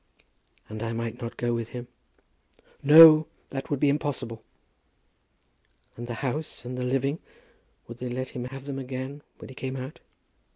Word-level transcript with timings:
"And 0.67 0.81
I 0.81 0.93
might 0.93 1.21
not 1.21 1.37
go 1.37 1.53
with 1.53 1.69
him?" 1.69 1.87
"No; 2.81 3.27
that 3.49 3.69
would 3.69 3.79
be 3.79 3.87
impossible." 3.87 4.41
"And 5.95 6.07
the 6.07 6.15
house, 6.25 6.65
and 6.65 6.75
the 6.75 6.81
living; 6.83 7.19
would 7.87 7.99
they 7.99 8.09
let 8.09 8.29
him 8.29 8.45
have 8.45 8.65
them 8.65 8.79
again 8.79 9.21
when 9.37 9.49
he 9.49 9.53
came 9.53 9.75
out?" 9.75 9.99